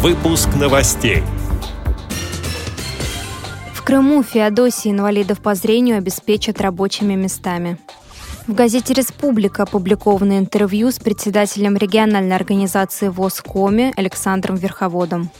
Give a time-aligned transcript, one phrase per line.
[0.00, 1.24] Выпуск новостей.
[3.74, 7.78] В Крыму Феодосии инвалидов по зрению обеспечат рабочими местами.
[8.46, 15.30] В газете «Республика» опубликовано интервью с председателем региональной организации ВОЗ «Коми» Александром Верховодом.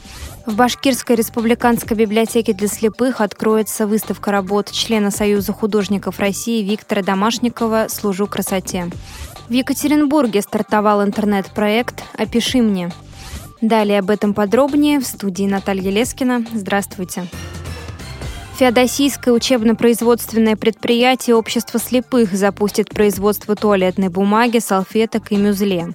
[0.45, 7.87] В Башкирской республиканской библиотеке для слепых откроется выставка работ члена Союза художников России Виктора Домашникова
[7.89, 8.91] «Служу красоте».
[9.49, 12.91] В Екатеринбурге стартовал интернет-проект «Опиши мне».
[13.61, 16.45] Далее об этом подробнее в студии Наталья Лескина.
[16.55, 17.25] Здравствуйте.
[18.57, 25.95] Феодосийское учебно-производственное предприятие Общества слепых запустит производство туалетной бумаги, салфеток и мюзле.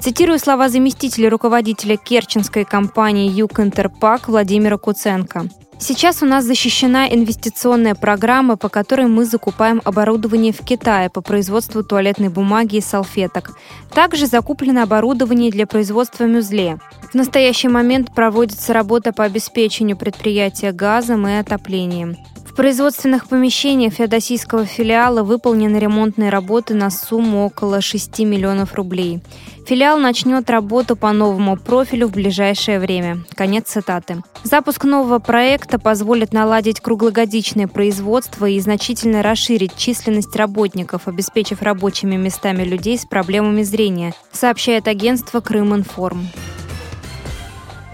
[0.00, 5.48] Цитирую слова заместителя руководителя керченской компании «Юг-Интерпак» Владимира Куценко.
[5.80, 11.82] Сейчас у нас защищена инвестиционная программа, по которой мы закупаем оборудование в Китае по производству
[11.82, 13.56] туалетной бумаги и салфеток.
[13.92, 16.78] Также закуплено оборудование для производства мюзле.
[17.10, 22.16] В настоящий момент проводится работа по обеспечению предприятия газом и отоплением
[22.58, 29.20] производственных помещениях феодосийского филиала выполнены ремонтные работы на сумму около 6 миллионов рублей.
[29.64, 33.18] Филиал начнет работу по новому профилю в ближайшее время.
[33.36, 34.24] Конец цитаты.
[34.42, 42.64] Запуск нового проекта позволит наладить круглогодичное производство и значительно расширить численность работников, обеспечив рабочими местами
[42.64, 46.26] людей с проблемами зрения, сообщает агентство «Крыминформ».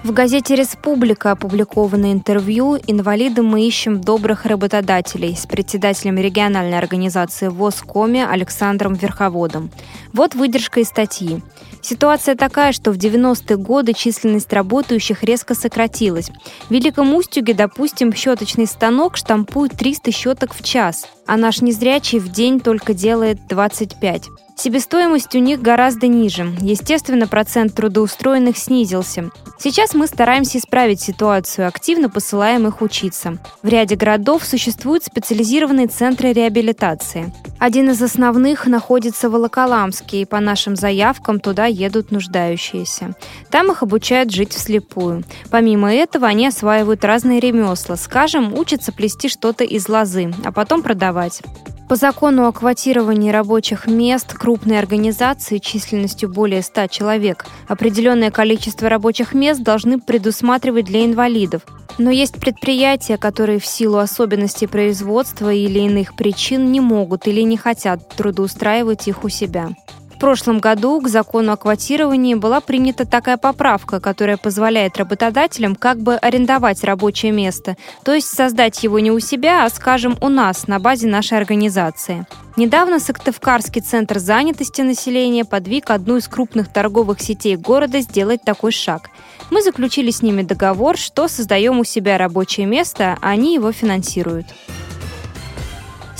[0.04, 7.80] В газете «Республика» опубликовано интервью «Инвалиды мы ищем добрых работодателей» с председателем региональной организации ВОЗ
[7.80, 9.70] «Коми» Александром Верховодом.
[10.12, 11.42] Вот выдержка из статьи.
[11.80, 16.30] Ситуация такая, что в 90-е годы численность работающих резко сократилась.
[16.68, 22.28] В Великом Устюге, допустим, щеточный станок штампует 300 щеток в час, а наш незрячий в
[22.28, 24.28] день только делает 25.
[24.56, 26.46] Себестоимость у них гораздо ниже.
[26.60, 29.30] Естественно, процент трудоустроенных снизился.
[29.58, 33.38] Сейчас мы стараемся исправить ситуацию, активно посылаем их учиться.
[33.62, 37.32] В ряде городов существуют специализированные центры реабилитации.
[37.58, 43.14] Один из основных находится в Волоколамске, и по нашим заявкам туда едут нуждающиеся.
[43.50, 45.24] Там их обучают жить вслепую.
[45.50, 47.96] Помимо этого, они осваивают разные ремесла.
[47.96, 51.42] Скажем, учатся плести что-то из лозы, а потом продавать.
[51.88, 59.34] По закону о квотировании рабочих мест крупной организации численностью более 100 человек определенное количество рабочих
[59.34, 61.62] мест должны предусматривать для инвалидов.
[61.98, 67.58] Но есть предприятия, которые в силу особенностей производства или иных причин не могут или не
[67.58, 69.68] хотят трудоустраивать их у себя.
[70.14, 75.98] В прошлом году к закону о квотировании была принята такая поправка, которая позволяет работодателям как
[75.98, 80.68] бы арендовать рабочее место, то есть создать его не у себя, а, скажем, у нас,
[80.68, 82.26] на базе нашей организации.
[82.56, 89.10] Недавно Сыктывкарский центр занятости населения подвиг одну из крупных торговых сетей города сделать такой шаг.
[89.50, 94.46] Мы заключили с ними договор, что создаем у себя рабочее место, а они его финансируют.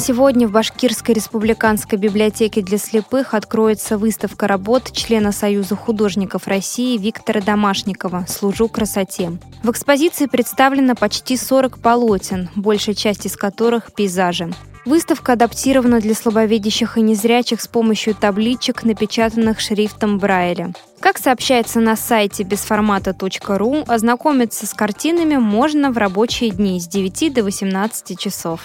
[0.06, 7.40] Сегодня в Башкирской республиканской библиотеке для слепых откроется выставка работ члена Союза художников России Виктора
[7.40, 9.38] Домашникова «Служу красоте».
[9.62, 14.52] В экспозиции представлено почти 40 полотен, большая часть из которых– пейзажи.
[14.84, 20.74] Выставка адаптирована для слабовидящих и незрячих с помощью табличек, напечатанных шрифтом Брайля.
[21.00, 27.42] Как сообщается на сайте безформата.ру, ознакомиться с картинами можно в рабочие дни с 9 до
[27.42, 28.60] 18 часов.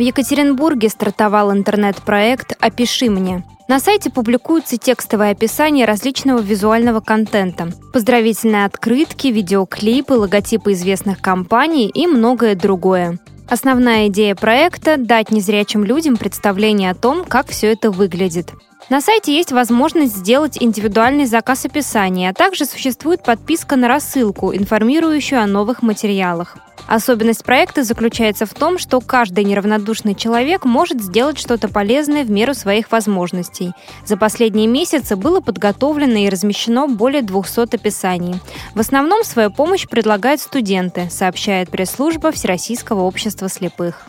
[0.00, 3.44] В Екатеринбурге стартовал интернет-проект «Опиши мне».
[3.68, 12.06] На сайте публикуются текстовые описания различного визуального контента, поздравительные открытки, видеоклипы, логотипы известных компаний и
[12.06, 13.18] многое другое.
[13.46, 18.54] Основная идея проекта– дать незрячим людям представление о том, как все это выглядит.
[18.88, 25.40] На сайте есть возможность сделать индивидуальный заказ описания, а также существует подписка на рассылку, информирующую
[25.40, 26.56] о новых материалах.
[26.88, 32.52] Особенность проекта заключается в том, что каждый неравнодушный человек может сделать что-то полезное в меру
[32.52, 33.72] своих возможностей.
[34.04, 38.40] За последние месяцы было подготовлено и размещено более 200 описаний.
[38.74, 44.08] В основном свою помощь предлагают студенты, сообщает пресс-служба Всероссийского общества слепых.